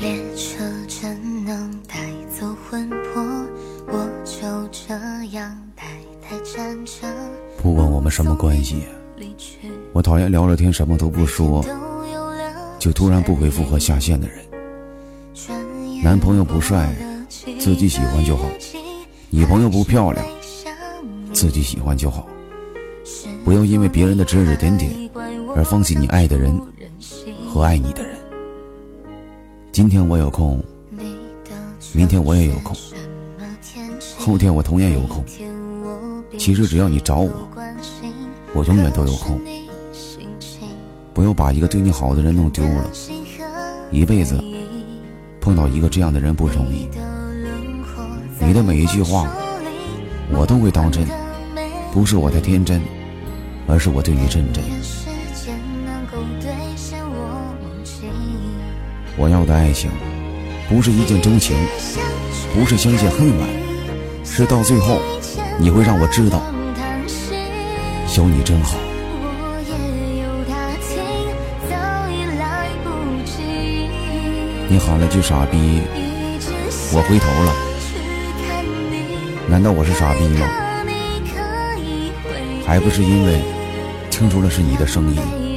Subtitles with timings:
[0.00, 1.96] 列车真能带
[2.28, 3.22] 走魂魄，
[3.86, 4.94] 我就这
[5.36, 5.84] 样呆
[6.22, 6.92] 呆站着。
[7.62, 8.84] 不管我们什么关系，
[9.92, 11.64] 我讨厌聊了天什么都不说，
[12.78, 14.38] 就突然不回复和下线的人。
[16.02, 16.94] 男朋友不帅，
[17.58, 18.44] 自己喜欢就好；
[19.30, 20.24] 女朋友不漂亮，
[21.32, 22.28] 自己喜欢就好。
[23.44, 24.90] 不要因为别人的指指点点
[25.54, 26.58] 而放弃你爱的人
[27.48, 28.13] 和爱你的人。
[29.74, 30.62] 今天我有空，
[31.92, 32.76] 明天我也有空，
[34.16, 35.24] 后天我同样有空。
[36.38, 37.48] 其实只要你找我，
[38.54, 39.40] 我永远都有空。
[41.12, 42.88] 不要把一个对你好的人弄丢了，
[43.90, 44.40] 一辈子。
[45.40, 46.88] 碰到一个这样的人不容易，
[48.38, 49.28] 你的每一句话
[50.30, 51.04] 我都会当真，
[51.92, 52.80] 不是我太天真，
[53.66, 54.62] 而是我对你认真。
[59.16, 59.90] 我要的爱情，
[60.68, 61.56] 不是一见钟情，
[62.52, 63.48] 不是相见恨晚，
[64.24, 65.00] 是到最后
[65.58, 66.42] 你会让我知道，
[68.16, 68.76] 有你真好。
[74.68, 75.82] 你喊了句傻逼，
[76.92, 77.54] 我回头了。
[79.48, 80.48] 难道我是傻逼吗？
[82.66, 83.40] 还不是因为
[84.10, 85.53] 听出了是你的声音。